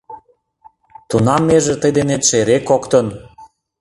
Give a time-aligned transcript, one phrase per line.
[1.09, 3.07] Тунам меже тый денетше эре коктын